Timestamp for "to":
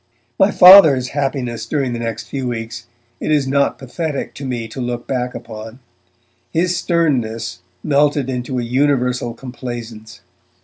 4.33-4.45, 4.69-4.81